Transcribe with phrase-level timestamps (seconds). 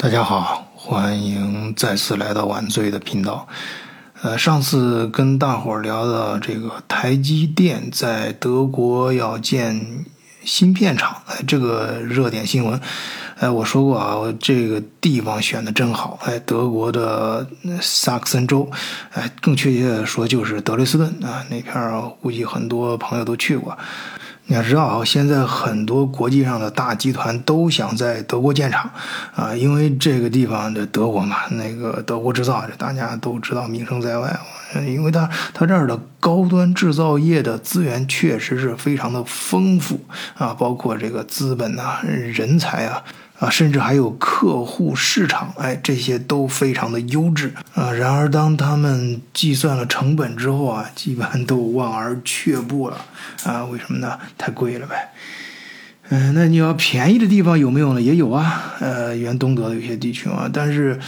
[0.00, 3.48] 大家好，欢迎再次来到晚醉的频道。
[4.22, 10.04] 呃，上次跟大伙聊的这个台积电在德国要建
[10.44, 12.80] 芯片厂，哎，这个热点新闻，
[13.40, 17.44] 哎，我说过啊，这个地方选的真好，哎，德国的
[17.80, 18.70] 萨克森州，
[19.14, 23.76] 哎，更确切的说就是德累斯顿啊，那片儿估计很多朋友都去过。
[24.50, 28.90] 你要知道啊，现在很多国际上的大集团都想在德国建厂，
[29.36, 34.40] 啊，因为这个地方的德国嘛，那个德国制造，大家都知道，名声在外。
[34.86, 40.00] 因为它它这儿的高端制造业的资源确实是非常的丰富
[40.38, 43.02] 啊，包括这个资本呐、人才啊。
[43.38, 47.92] 啊，甚至还有客户市场，哎，这些都非常的优质啊。
[47.92, 52.98] 然而，当他们计算了成本之后啊，基本都望而却步了
[53.44, 53.64] 啊。
[53.66, 54.18] 为什么呢？
[54.36, 55.12] 太贵了呗。
[56.10, 58.00] 嗯，那你要便宜的地方有没有呢？
[58.00, 58.74] 也有啊。
[58.80, 60.98] 呃，原东德的有些地区啊，但是。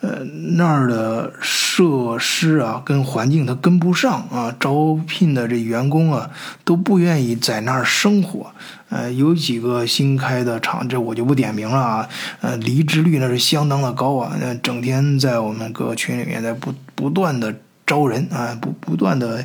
[0.00, 0.22] 呃，
[0.58, 6.28] 那儿的设施啊，跟环境它跟不上啊，招聘的这员工啊
[6.62, 8.52] 都不愿意在那儿生活。
[8.94, 12.08] 呃，有几个新开的厂，这我就不点名了啊。
[12.40, 17.52] 呃，离职率那是相当的高啊，那整天在我们各个群里面在不不断的
[17.84, 19.44] 招人啊，不不断的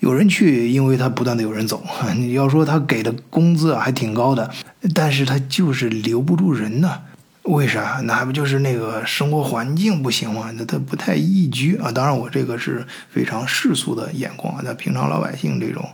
[0.00, 1.82] 有人去，因为他不断的有人走。
[2.16, 4.50] 你 要说他给的工资啊还挺高的，
[4.94, 7.00] 但是他就是留不住人呢。
[7.44, 8.02] 为啥？
[8.04, 10.52] 那还不就是那个生活环境不行吗？
[10.54, 11.90] 那他不太宜居啊。
[11.90, 14.60] 当然，我这个是非常世俗的眼光啊。
[14.62, 15.88] 那平常老百姓这种，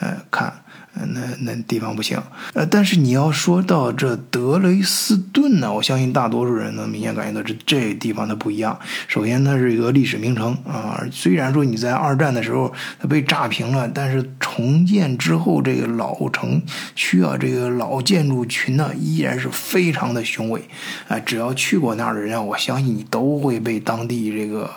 [0.00, 0.52] 呃，看。
[0.92, 2.20] 那那地方不行，
[2.52, 8.78] 呃，但是你要说到这德累斯顿呢，我相信大多数人能明显感觉到这这地方它不一样。
[9.08, 16.60] 首先，它是一个历史名城啊，虽然说你在二战的时候它被炸平了，但是重建之后这个老城
[16.94, 20.62] 区啊，这个老建筑群呢，依然是非常的雄伟
[21.08, 21.18] 啊。
[21.20, 24.70] 只要去过那儿的人啊，我相信你都会被当地这个。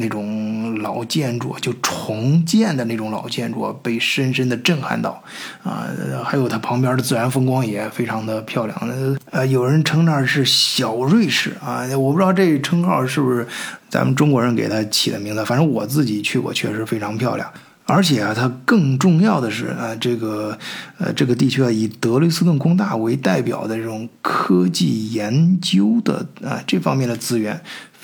[0.00, 5.22] 那种老建筑，就重建的那种老建筑，被深深的震撼到，
[5.62, 5.86] 啊，
[6.24, 9.16] 还有它旁边的自然风光也非常的漂亮。
[9.30, 13.46] 呃，有人称那是小瑞士啊，我不知道这称号是不是
[13.88, 17.48] 咱们中国人给他起的名字，反正我自己去过，确实非常漂亮。
[17.86, 20.56] 而且啊，它更重要的是啊，这个
[20.98, 27.60] 呃，这个地区啊，以德累斯顿工大为代表的这种科技研究的啊这方面的资源。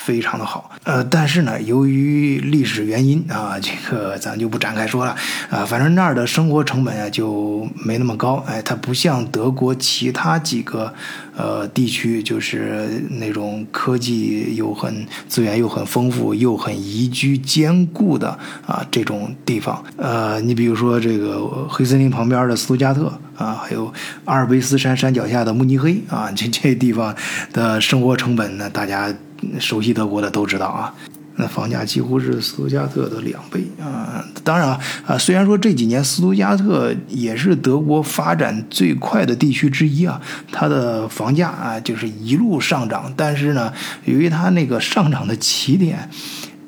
[0.07, 5.17] 非常的好，呃，但是呢，由于历史原因啊，这个咱就不展开说了
[5.51, 5.65] 啊。
[5.65, 10.95] 反正那儿的生活成本啊就没那么高，哎，它不像德国其他几个
[11.37, 18.29] 呃地区，就是那种科技又很资源又很丰富又很宜居兼顾的
[18.65, 19.83] 啊这种地方。
[19.97, 23.93] 呃，你比如说这个黑森林旁边的斯图加特啊，还有
[24.25, 27.13] 阿尔卑斯山山脚下的慕尼黑啊，这这地方
[27.53, 29.13] 的生活成本呢，大家。
[29.59, 30.95] 熟悉德国的都知道啊，
[31.37, 34.25] 那房价几乎是斯图加特的两倍啊。
[34.43, 34.69] 当然
[35.07, 40.21] 啊，虽然说这几年斯图加特也是德国发展最快的地区之一啊，
[40.51, 43.73] 它的房价啊就是一路上涨，但是呢，
[44.05, 46.09] 由于它那个上涨的起点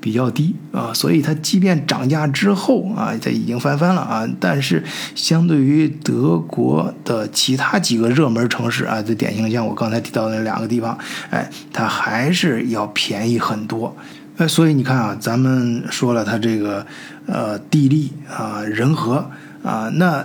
[0.00, 10.96] 比较低啊，所以它即便涨价之后啊，它已经翻番了啊，但是相对于德国的其他几个热门城市啊，最典型的像我刚才提到的那两个地方，
[11.30, 13.96] 哎，它还是要便宜很多。
[14.36, 16.86] 哎，所以你看啊，咱们说了它这个
[17.26, 19.28] 呃地利啊人和
[19.64, 20.24] 啊，那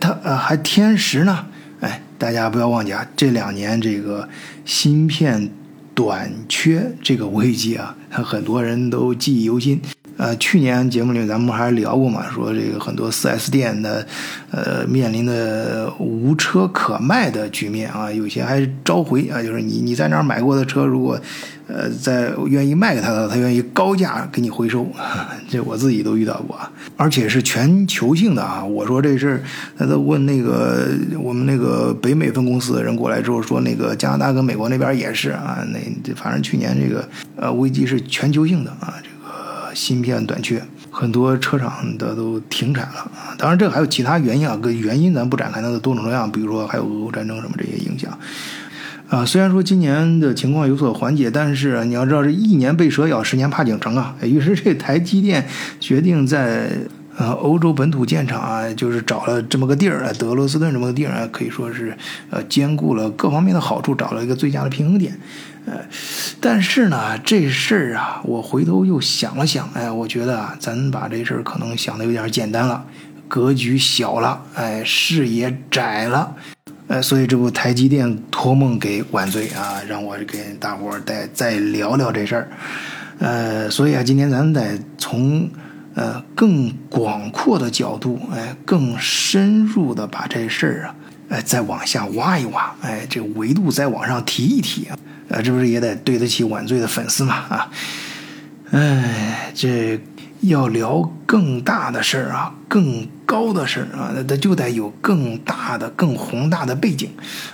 [0.00, 1.46] 它呃还天时呢。
[1.80, 4.28] 哎，大家不要忘记啊，这两年这个
[4.66, 5.50] 芯片
[6.00, 9.78] 短缺这个危机啊，很多人都记忆犹新。
[10.20, 14.06] 呃，去年节目里咱们还聊过嘛，说这个很多 4S 店的，
[14.50, 21.18] 呃，面临的无车可卖的局面啊，有些还召回啊，就是你你在那儿买过的车，如果，
[21.68, 24.86] 呃，在愿意卖给他的，他愿意高价给你回收，
[25.48, 26.54] 这我自己都遇到过，
[26.98, 28.62] 而且是全球性的啊。
[28.62, 29.40] 我说这事儿，
[29.78, 30.86] 他都问那个
[31.18, 38.92] 我们那个北美分公司的人过来之后说，那个加拿大跟美国那边也是啊，那反正去年这个呃危机是全球性的啊。
[39.74, 43.34] 芯片短缺，很多车厂的都停产了啊！
[43.38, 46.30] 当然，这还有其他原因啊，跟原因咱不展开，那个多种多样。
[46.30, 48.18] 比如说，还有俄乌战争什么这些影响
[49.08, 49.24] 啊。
[49.24, 54.14] 虽然说今年的情况有所缓解，但是你要知道，这一年被蛇咬，十年怕井绳啊。
[54.22, 55.46] 于是，这台积电
[55.78, 56.70] 决定在
[57.20, 61.94] 呃欧洲本土建厂啊，就是找了这么个地儿，德罗斯顿这么个地儿啊，可以说是
[62.30, 65.12] 呃兼顾了各方面的好处，找了一个最佳的平衡点。
[65.66, 65.74] 呃，
[66.40, 72.82] 但是呢，这事儿啊，我回头又想了想，哎，我觉得啊，咱把这事儿可能想的有点简单了，
[73.28, 76.34] 格局小了，哎，视野窄了。
[76.88, 82.48] 呃，所以这不台积电托梦给晚醉啊，让我给大伙儿再再聊聊这事儿。
[83.18, 85.46] 呃，所以啊，今天咱们得从
[85.94, 90.94] 呃更广阔的角度，哎，更深入的把这事儿啊，
[91.30, 94.98] 哎，再往下挖一挖，哎，这维度再往上提一提啊，
[95.28, 97.70] 呃，这不是也得对得起晚醉的粉丝嘛啊？
[98.70, 100.00] 哎，这
[100.42, 107.10] 要聊更大的事儿啊，更高的事儿啊，那就得有更大的、更宏大的背景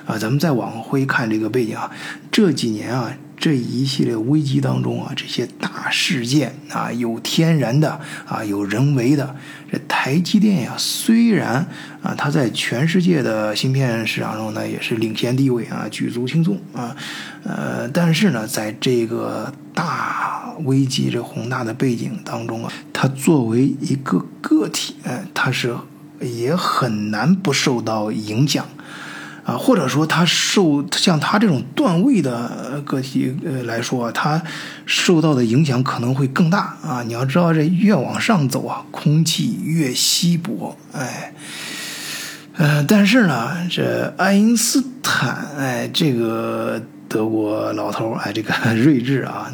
[0.07, 0.19] 啊。
[0.19, 1.91] 咱们再往回看这个背景啊，
[2.31, 9.37] 这几年啊，这一系列危机当中啊，这些大事件啊，有天然的啊，有人为的。
[9.71, 11.67] 这台积电呀，虽然
[12.03, 16.97] 啊，它在全世界的芯片市场中呢，也是领先地位啊，举足轻重啊，
[17.45, 25.77] 呃，但是呢，在这个大危机这宏大的背景当中啊，它作为一个个体，哎，它是
[26.21, 28.67] 也很难不受到影响。
[29.47, 34.43] 啊，或者说他受像他这种段位的个体呃来说，他
[34.87, 37.05] 受到的影响可能会更大啊！
[37.07, 41.33] 你要知道，这越往上走啊，空气越稀薄，哎，
[42.57, 49.49] 呃，但是呢，这爱因斯坦，哎，这个德国老头哎，这个 睿智啊，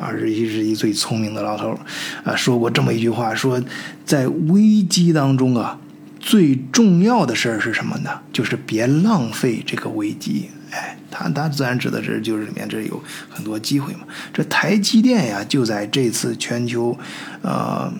[0.00, 1.78] 二十一世纪最聪明的老头
[2.24, 3.62] 啊，说过这么一句话，说
[4.06, 5.78] 在危机当中啊。
[6.20, 8.20] 最重要的事儿是什么呢？
[8.32, 10.50] 就是别浪费这个危机。
[10.70, 14.00] 哎，他他自然指的是就是里面这有很多机会嘛。
[14.32, 16.96] 这台积电呀，就在这次全球
[17.42, 17.92] 呃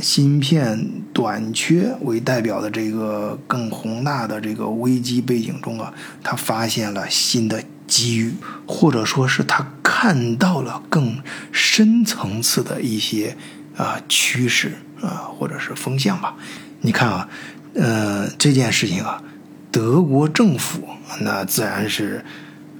[0.00, 5.92] 芯片短缺为代表的这个更宏大的这个危机背景中啊，
[6.22, 8.34] 他发现了新的机遇，
[8.68, 11.20] 或者说是他看到了更
[11.50, 13.36] 深层次的一些
[13.76, 16.36] 啊趋势啊，或者是风向吧。
[16.82, 17.28] 你看啊。
[17.74, 19.22] 呃，这件事情啊，
[19.70, 20.86] 德国政府
[21.20, 22.24] 那自然是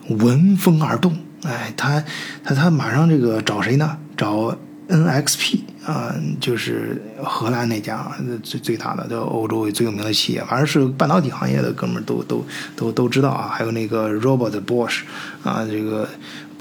[0.09, 1.17] 闻风而动。
[1.45, 2.05] 哎，他
[2.45, 3.99] 他他马上这个找谁呢？
[4.17, 4.57] 找
[4.89, 8.13] NXP 啊，就是荷兰那家
[8.43, 12.45] 最最大的，都欧洲最有名的企业，反正是半导体行业的哥们儿都都
[12.77, 13.49] 都都知道啊。
[13.49, 15.01] 还有那个 Robert Bosch
[15.43, 16.09] 啊，这个。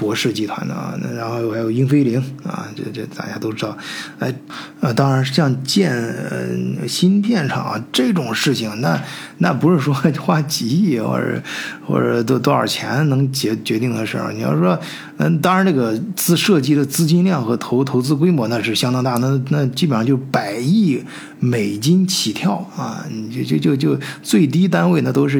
[0.01, 3.77] 博士集团的啊，然后还有英飞凌啊，这这大家都知道，
[4.17, 4.33] 哎，
[4.79, 8.99] 呃，当然像建呃芯片厂这种事情，那
[9.37, 11.39] 那不是说 花几亿或者
[11.85, 14.33] 或者多多少钱能决决定的事儿。
[14.33, 14.79] 你要说，
[15.17, 20.99] 嗯，当然这个资涉及的资金量和投投资规模那是相当大，那那基本上就百亿
[21.39, 25.39] 美金起跳啊，你就就就就最低单位那都是。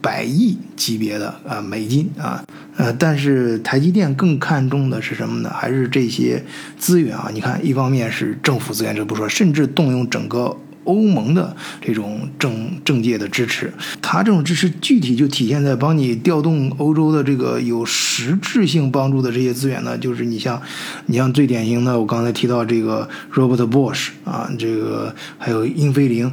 [0.00, 2.44] 百亿级别的啊美金啊，
[2.76, 5.50] 呃，但是台积电更看重的是什么呢？
[5.52, 6.44] 还是这些
[6.78, 7.30] 资源啊？
[7.32, 13.72] 你看，一方面是政府资源，这不说，甚至动用整个欧盟的这种政政界的支持。
[14.00, 20.62] 它这种支持具体就体现在帮你调动欧洲的这个有实质性帮助的这些资源呢，就是你像，
[21.06, 26.30] 你像最典型的，我刚才提到这个 Robert Bosch 啊，这个还有英飞凌。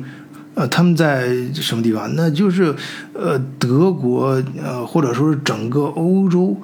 [0.58, 2.10] 呃，他们在什么地方？
[2.16, 2.74] 那就是，
[3.18, 6.58] 呃，德国，呃，或者说是整个欧洲。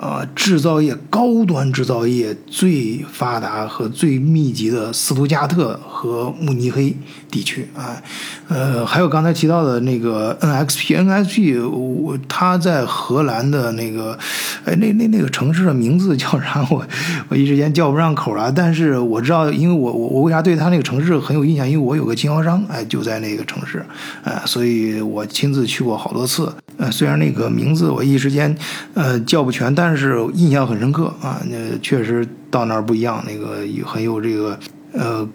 [0.00, 6.94] 呃，制造业高端制造业最发达和最密集的斯图加特和慕尼黑
[7.28, 8.00] 地区啊，
[8.46, 14.16] 呃，还有刚才提到的那个 NXP，NXP，我他在荷兰的那个，
[14.64, 16.64] 哎，那那那个城市的名字叫啥？
[16.70, 16.86] 我
[17.28, 18.52] 我一时间叫不上口了。
[18.52, 21.68] 但是我知道，因为我我我为啥对他那个城市很有印象？
[21.68, 23.84] 因为我有个经销商，哎，就在那个城市，
[24.22, 26.50] 呃，所以我亲自去过好多次。
[26.76, 28.56] 呃，虽然那个名字我一时间
[28.94, 34.56] 呃叫不全，但但是印象很深刻啊，那确实到那儿不一样，那个很有这个
[34.92, 35.28] 呃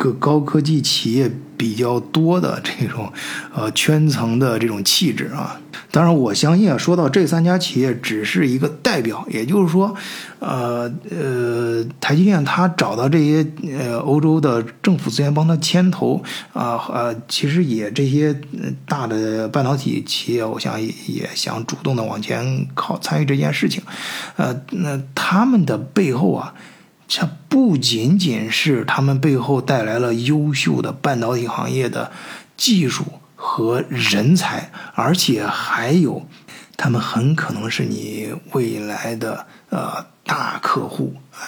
[0.00, 3.12] 个高科技企业比较多的这种
[3.54, 5.60] 呃圈层的这种气质啊。
[5.92, 9.94] 当然，我相信啊，说到这三家企业只是一个代表，也就是说，
[10.38, 13.44] 呃呃，台积电它找到这些
[13.76, 18.34] 呃欧洲的政府资源帮它牵头啊呃，其实也这些
[18.86, 23.82] 大的半导体企业，我想也也想主动的往前靠参与这件事情，
[24.36, 26.54] 呃，那他们的背后啊，
[27.08, 32.10] 这不仅仅是他们背后带来了优秀的半导体行业的
[32.56, 33.04] 技术。
[33.42, 36.26] 和人才，而且还有，
[36.76, 41.40] 他们很可能是你未来的呃大客户，哎，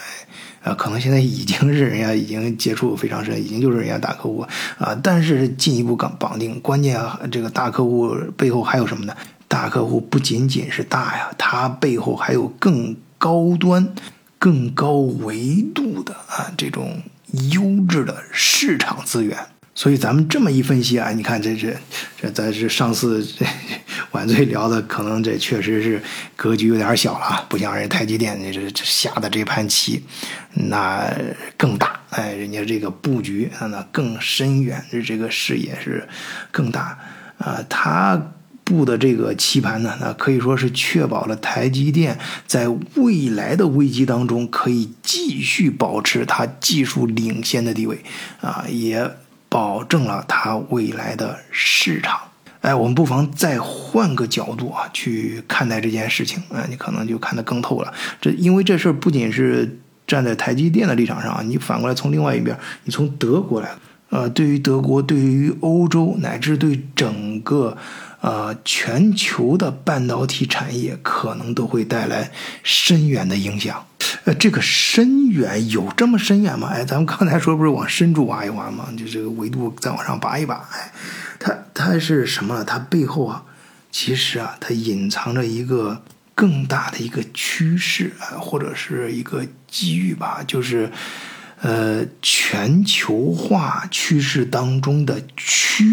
[0.62, 4.40] 呃，可能现在已经是人家已经接触非常深，已经就是人家大客户
[4.78, 4.98] 啊。
[5.02, 6.98] 但是进一步绑绑定，关键
[7.30, 9.14] 这个大客户背后还有什么呢？
[9.46, 13.86] 大客户不仅仅是大呀，它背后还有更高端、
[14.42, 17.00] 更高维度的啊这种
[17.52, 19.38] 优质的市场资源。
[19.72, 21.72] 所以咱们这么一分析啊，你看这这
[22.20, 23.46] 这咱是上次这
[24.10, 26.02] 晚醉聊的，可能这确实是
[26.34, 30.04] 格局有点小了，不像人台积电这这下的这盘棋
[30.54, 31.08] 那
[31.56, 36.06] 更大，哎，人家这个布局啊那更深远，这个视野是
[36.50, 36.98] 更大
[37.38, 38.20] 啊，他
[38.64, 48.02] 布的这个棋盘呢，那可以说是确保了台积电在未来的危机当中可以继续保持它技术领先的地位
[48.40, 49.10] 啊，也。
[49.52, 52.18] 保证了它未来的市场。
[52.62, 56.42] 哎，我们不妨再换个角度啊，去看待这件事情。
[56.48, 57.92] 哎，你可能就看得更透了。
[58.18, 63.68] 这因为这事儿不仅是站在台积电的立场上，你反过来从另外一边，你从德国来，
[64.08, 67.76] 呃，对于德国，对于欧洲，乃至对整个。
[68.22, 72.30] 呃，全球的半导体产业可能都会带来
[72.62, 73.84] 深远的影响。
[74.24, 76.68] 呃，这个深远有这么深远吗？
[76.72, 78.86] 哎，咱们刚才说不是往深处挖一挖吗？
[78.96, 80.68] 就这个维度再往上拔一拔。
[80.72, 80.92] 哎，
[81.40, 82.62] 它它是什么？
[82.62, 83.42] 它背后啊，
[83.90, 86.02] 其实啊，它隐藏着一个
[86.36, 90.44] 更大的一个趋势啊，或者是一个机遇吧。
[90.46, 90.92] 就是，
[91.60, 95.84] 呃，全球化趋势当中的区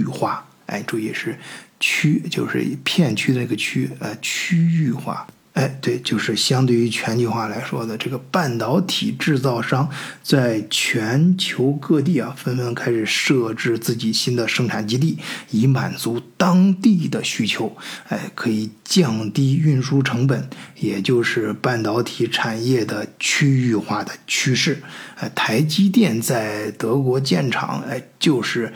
[0.00, 0.46] 域化。
[0.64, 1.38] 哎，注意是。
[1.86, 9.90] 区就是片区的那个区，呃，区域化，哎，对，就是相对于全球化来说的这个半导体制造商，
[10.22, 15.18] 在全球各地啊，纷纷开始设置自己新的生产基地，
[15.50, 17.76] 以满足当地的需求，
[18.08, 24.82] 哎，可以降低运输成本，也就是半导体产业的区域化的趋势。
[25.16, 28.72] 哎，台积电在德国建厂，哎，就是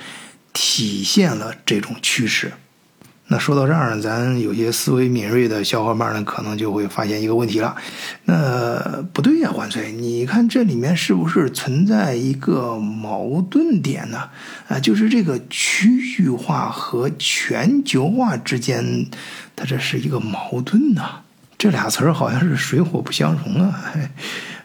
[0.52, 2.52] 体现了这种趋势。
[3.30, 7.76] 那说到这儿，咱有些思维敏锐的小伙伴呢，可能就会发现一个问题了。
[8.24, 14.30] 那不对呀，万岁，你看这里面是不是存在一个矛盾点呢？
[14.68, 19.06] 啊，就是这个区域化和全球化之间，
[19.54, 21.02] 它这是一个矛盾呢？
[21.58, 23.92] 这俩词儿好像是水火不相容啊。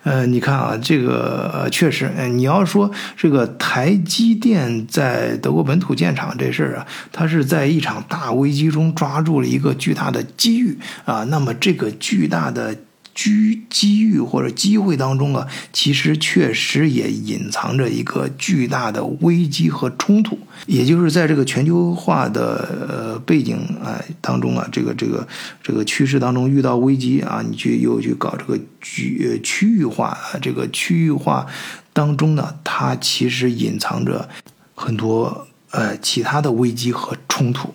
[0.03, 12.75] 呃，你看啊，这个呃确实，你要说这个台积电在德国本土建厂这事儿啊，它是在一场大危机中抓住了一个巨大的机遇啊，那么这个巨大的。
[13.15, 20.37] 居机遇或者机会当中啊，其实确实也隐藏着一个巨大的危机和冲突。
[20.65, 25.27] 也就是在这个全球化的呃背景啊当中啊，这个这个
[25.61, 31.45] 这个趋势当中遇到危机啊，你去又去搞这个区区域化啊，这个区域化
[31.91, 34.27] 当中呢，它其实隐藏着
[34.73, 37.73] 很多呃其他的危机和冲突。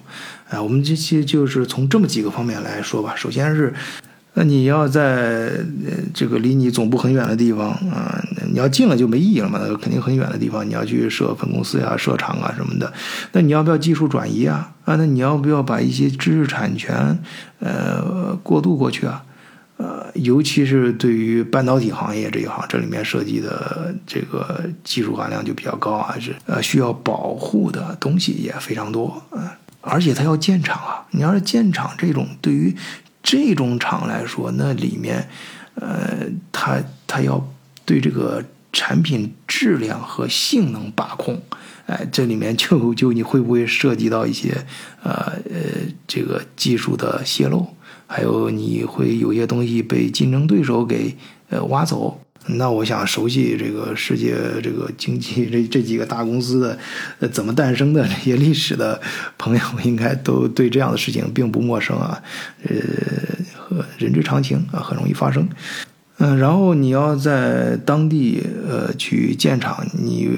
[0.50, 3.14] 啊，我们这些就是从这么几个方面来说吧。
[3.16, 3.72] 首先是。
[4.40, 5.50] 那你要在
[6.14, 9.58] 这个离你总部很远的地方啊，你要近了就没意义了嘛？
[9.60, 12.92] 那肯定很远的地方，你要去设分公司呀、设厂啊什么的。
[13.32, 14.72] 那你要不要技术转移啊？
[14.84, 17.18] 啊，那你要不要把一些知识产权
[17.58, 19.24] 呃过渡过去啊？
[19.78, 29.58] 呃，尤其是对于半导体行业这一行，这里面涉及的这个技术含量就比较高啊，是呃需要保护的东西也非常多啊。
[29.80, 32.76] 而且它要建厂啊，你要是建厂这种对于
[33.30, 35.28] 这种厂来说，那里面，
[35.74, 37.46] 呃，它它要
[37.84, 38.42] 对这个
[38.72, 41.38] 产品质量和性能把控，
[41.84, 44.64] 哎，这里面就 就你会不会涉及到一些，
[45.02, 45.12] 呃
[45.44, 45.60] 呃，
[46.06, 47.66] 这个技术的泄露，
[48.06, 51.14] 还有你会有些东西被竞争对手给
[51.50, 52.18] 呃挖走。
[52.52, 56.78] 那我想，熟悉这个世界这个经济这这几个大公司的
[57.20, 58.98] 呃怎么诞生的这些历史的
[59.36, 62.22] 朋友，应该都对这样的事情并不陌生啊，
[62.62, 62.74] 呃，
[63.54, 65.46] 和人之常情啊，很容易发生。
[66.16, 70.30] 嗯，然后你要在当地呃去建厂，你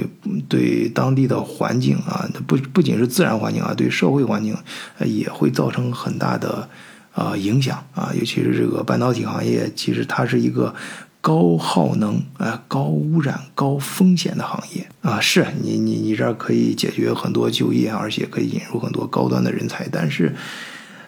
[0.48, 4.56] 对当地的环境啊，不不仅是自然环境啊，对社会环境
[5.04, 6.68] 也会造成很大的
[7.12, 10.74] 啊影响啊，尤其是这个半导体行业，其实它是一个。
[11.20, 19.86] 高耗能啊，高污染、高风险的行业啊，是你你你这儿可以解决很多就业，而且可以引入很多高端的人才。
[19.90, 20.34] 但是，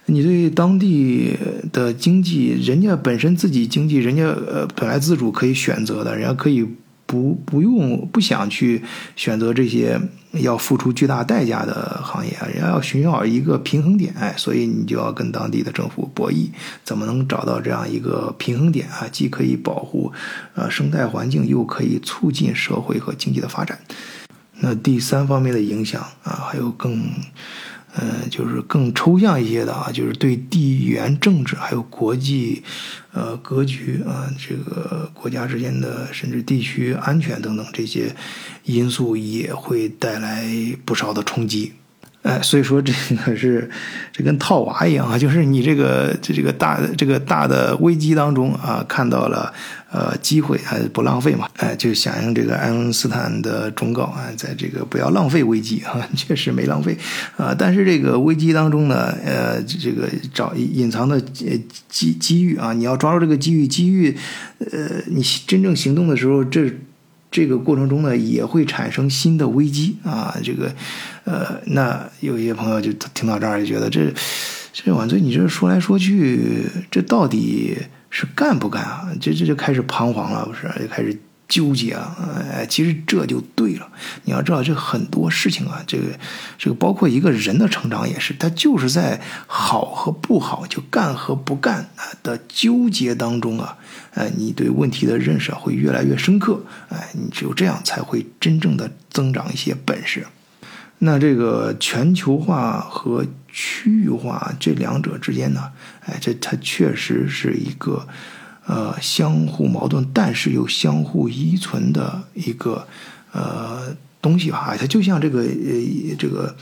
[0.07, 1.37] 你对当地
[1.73, 6.67] 的经济，人家本身自己经济，人家呃本来自主可以选择的，人家可以。
[7.13, 8.83] 不不用不想去
[9.17, 10.01] 选择这些
[10.31, 16.49] 要付出巨大代价的行业啊，人家要寻找一个平衡点，所以你就要跟当地的政府博弈，
[16.83, 19.07] 怎么能找到这样一个平衡点啊？
[19.13, 20.11] 既可以保护
[20.55, 23.79] 呃生态环境，又可以促进社会和经济的发展。
[24.61, 26.99] 那第三方面的影响啊，还有更
[27.95, 32.63] 嗯，就是更抽象一些的啊，就是对地缘政治还有国际
[33.13, 38.15] 呃格局啊，这个国家之间的甚至地区安全等等这些
[38.65, 40.47] 因素也会带来
[40.85, 41.73] 不少的冲击。
[42.23, 43.69] 哎，所以说这个是
[44.13, 49.53] 这跟套娃一样啊，就是你这个这这个大这个大的危机当中啊，看到了
[49.91, 51.49] 呃机会，还不浪费嘛？
[51.57, 56.97] 哎，就响应这个爱因斯坦的忠告啊，在这个不要浪费危机啊， 确实没浪费
[57.37, 57.53] 啊。
[57.59, 64.17] 但是这个危机当中呢，呃，这个找隐藏的机机遇啊，你要抓住这个机遇，机遇，
[64.61, 66.73] 呃，你真正行动的时候，这。
[67.33, 70.37] 这个过程中呢，也会产生新的危机啊！
[70.45, 70.73] 这个，
[71.25, 74.13] 呃，那有一些朋友就听到这儿就觉得，这
[74.73, 77.79] 这晚醉，你这说来说去，这到底
[78.11, 79.09] 是干不干啊？
[79.19, 80.69] 这这就开始彷徨了，不是？
[80.79, 81.19] 就开始。
[81.53, 82.17] 纠结啊，
[82.51, 83.87] 哎，其实这就对了。
[84.25, 86.05] 你要知道，这很多事情啊，这个
[86.57, 93.77] 这个包括一个人的成长也是，他就是在好和不好，就干和不干啊的纠结当中啊，
[94.15, 100.27] 哎，你对问题的认识会越来越深刻，哎，你只有这样才会真正的增长一些本事。
[101.01, 105.71] 那这个全球化和区域化这两者之间呢，
[106.07, 108.09] 哎，这它确实是一个。
[108.67, 112.87] 呃，相互矛盾，但是又相互依存的一个
[113.33, 116.55] 呃东西吧，它就像这个呃这个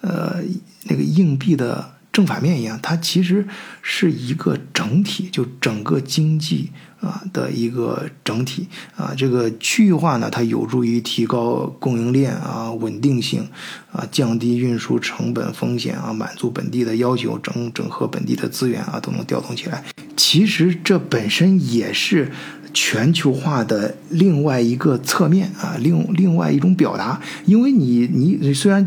[0.00, 0.42] 呃
[0.84, 3.46] 那个硬币的正反面一样，它其实
[3.82, 6.70] 是一个整体，就整个经济。
[6.98, 13.46] 啊的一个整体啊，这个区域化呢，它有助于提高供应链啊稳定性
[13.92, 19.84] 啊，降低运输成本风险啊，满足本地的要求，整整合本地的资源啊，都能调动起来。
[20.28, 22.32] 其实这本身也是。
[22.78, 28.86] 全球化的另外一个侧面啊，另另外一种表达，因为你你虽然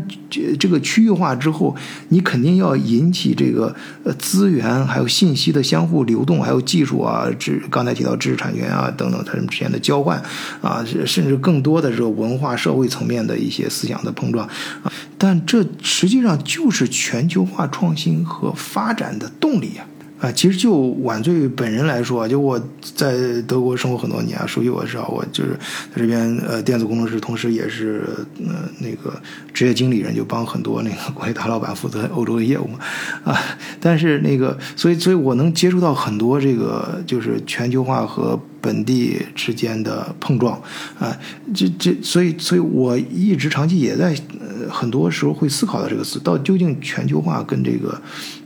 [0.56, 1.74] 这个区域化之后，
[2.10, 10.22] 你肯定要引起这个呃资源还有信息的相互流动，还有技术啊，知刚才提到知识产权啊等等，它们之间的交换
[10.62, 14.46] 啊，甚至更多的这个文化社会层面的一些思想的碰撞
[14.84, 19.84] 啊，但这实际上就是全球化创新和发展的动力呀。
[20.20, 22.60] 啊，其实就晚醉本人来说，就我
[22.94, 25.58] 在德国生活很多年啊，熟悉我知道，我就是
[25.94, 28.04] 在这边呃电子工程师，同时也是
[28.38, 29.18] 呃那个
[29.54, 32.78] 职业经理人，就帮很多那个国内大老板负责欧洲的业务嘛，
[33.24, 33.34] 啊，
[33.80, 40.60] 但是那个所以所以我能接触到很多这个就是全球化和本地之间的碰撞，
[40.98, 41.16] 啊，
[41.54, 48.02] 这这所以所以我一直长期也在呃很多时候会思考到这个词，到究竟全球化跟这个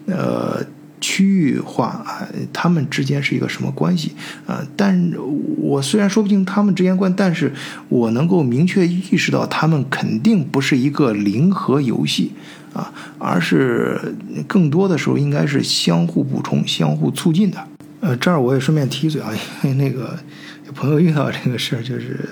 [0.06, 0.64] 呃。
[1.04, 4.12] 区域化啊，他们之间是一个什么关系
[4.46, 4.66] 啊？
[4.74, 5.12] 但
[5.58, 7.52] 我虽然说不清他们之间关，但是
[7.90, 12.32] 我能够明确意识到，他们肯定不是一个零和游戏
[12.72, 14.14] 啊，而是
[14.48, 17.58] 更多的时候应该是相互补充、相互促进的。
[18.00, 19.30] 呃，这儿我也顺便提一嘴啊，
[19.62, 20.18] 因为那个
[20.66, 22.26] 有朋友遇到这个事儿，就是。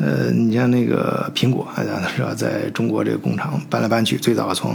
[0.00, 4.74] 呃，你像那个苹果，大家知道，在中国这个工厂搬来搬去，最早从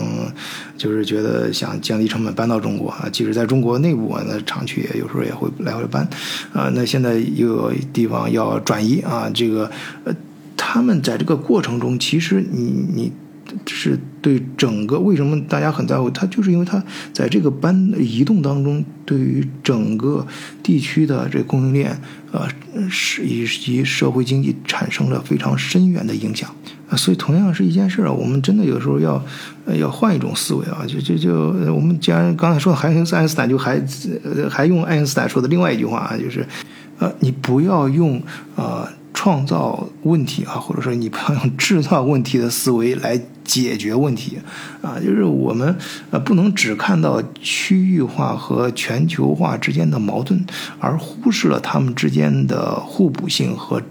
[0.78, 6.08] 就是觉得想降低成本搬到中国啊，即使在中国内部，那厂区也有时候也会来回搬
[6.54, 6.70] 啊。
[6.76, 9.72] 那现在又有地方要转移啊，这个
[10.04, 10.16] 呃，
[10.56, 13.12] 他们在这个过程中，其实你你。
[13.68, 16.10] 是对整个为什么大家很在乎？
[16.10, 20.26] 它就是因为它在这个搬移动当中，对于整个
[20.62, 22.00] 地区的这供应链，
[22.32, 22.48] 呃，
[22.89, 26.50] 是以及社会经济产生了非常深远的影响
[26.89, 26.96] 啊。
[26.96, 29.24] 所以同样是一件事儿，我们真的有时候要
[29.68, 30.86] 要换一种思维啊。
[30.88, 31.34] 就就就
[31.74, 33.82] 我们既然刚才说的爱因斯坦，就还
[34.50, 36.46] 还用爱因斯坦说的另外一句话啊，就是
[37.00, 38.22] 呃，你不要用
[38.56, 38.88] 呃。
[39.15, 44.38] 创造问题啊，或者说你不要用制造问题的思维来解决问题，
[44.82, 45.75] 啊， 就是我们
[46.12, 50.45] 呃不能只看到区域化和全球化之间的矛盾，
[50.80, 53.82] 而忽视了它们之间的互补性和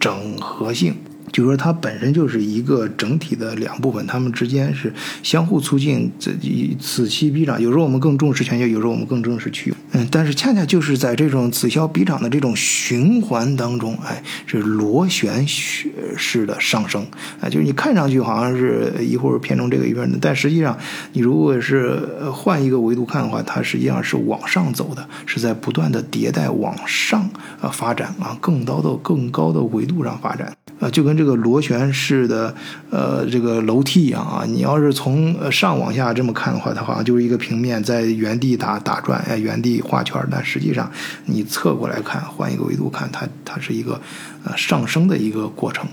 [0.00, 0.96] 整合性。
[1.32, 6.36] 就是说，它本身就是一个整体的两部分，它们之间是相互促进，此
[6.80, 7.60] 此消彼长。
[7.60, 9.74] 有时候我们更重视全球，有时候我们更重视区域。
[9.92, 17.06] 嗯，但是恰恰就是在这种此消彼长的这种循环当中，哎，是螺旋式的上升。
[17.40, 20.76] 啊，就是你看上去好像是一会儿偏重这个一边的，但实际上，
[21.12, 21.98] 你如果是
[22.32, 27.28] 换一个维度看的话，它实际上是往上走的，是在不断的迭代往上
[27.60, 30.52] 啊发展啊，更高的更高的维度上发展。
[30.80, 32.54] 啊，就跟这个螺旋式的
[32.90, 40.90] 呃这个楼梯一样啊，你要是从上往下这么看的话，它好像就是一个平面在原地打打转，哎，原地画圈但实际上，
[41.26, 44.00] 你侧过来看，换一个维度看，它它是一个
[44.44, 45.86] 呃上升的一个过程。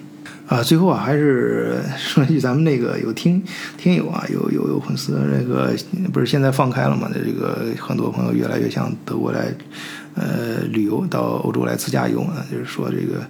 [0.48, 3.44] 啊，最后啊，还是 说一句咱们那个有听
[3.78, 5.76] 听友啊，有有有粉丝，那个
[6.14, 7.12] 不是现在放开了嘛？
[7.14, 9.54] 这个很多朋友越来越向德国来，
[10.16, 13.28] 呃，旅游到欧洲来自驾游啊，就是说这个，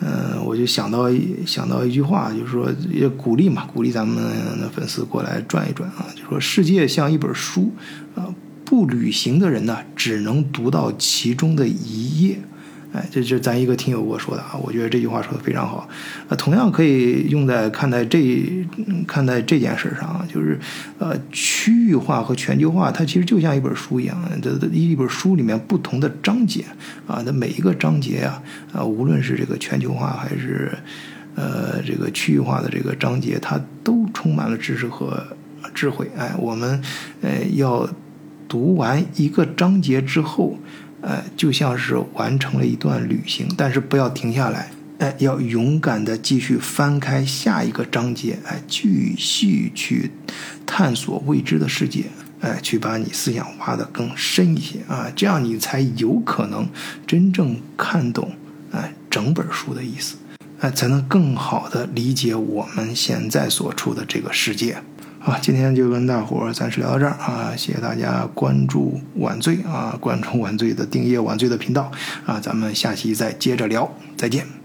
[0.00, 1.08] 嗯，我就想到
[1.46, 4.22] 想到一句话，就是说也鼓励嘛，鼓励咱们
[4.60, 7.72] 的粉丝过来转一转啊，就说世界像一本书
[8.14, 8.32] 啊，
[8.64, 12.38] 不旅行的人呢，只能读到其中的一页。
[12.90, 15.86] 哎，这是咱一个听友给我说的啊，我觉得这句话说的非常好，
[16.28, 18.66] 呃，同样可以用在看待这
[19.06, 20.58] 看待这件事上啊，就是
[20.98, 26.64] 呃，区域化和全球化，它其实就像一本书一样，这一本书里面不同的章节
[27.06, 30.72] 啊，它每一个章节啊，啊，无论是这个全球化还是
[31.34, 35.22] 呃这个区域化的这个章节，它都充满了知识和
[35.74, 36.10] 智慧。
[36.16, 36.82] 哎，我们
[37.20, 37.86] 呃要
[38.48, 40.56] 读完一个章节之后。
[41.00, 50.10] 呃，就像是完成了一段旅行，但是不要停下来，哎，要勇敢的继续翻开下一个章节，哎，继续去
[50.66, 52.06] 探索未知的世界，
[52.40, 56.68] 哎，去把你思想挖得更深一些啊，这样你才有可能
[57.06, 58.32] 真正看懂
[58.72, 60.16] 哎整本书的意思，
[60.58, 64.82] 哎，才能更好的理解我们现在所处的这个世界。
[65.28, 67.52] 啊，今天就跟大伙儿暂时聊到这儿啊！
[67.54, 71.92] 谢谢大家关注晚醉啊，关注晚醉的订阅晚醉的频道
[72.24, 74.57] 啊，咱们下期再接着聊，再见。